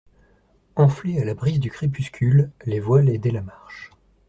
Enflées 0.75 1.21
à 1.21 1.25
la 1.25 1.35
brise 1.35 1.59
du 1.59 1.69
crépuscule, 1.69 2.49
les 2.65 2.79
voiles 2.79 3.07
aidaient 3.11 3.29
la 3.29 3.43
marche. 3.43 3.91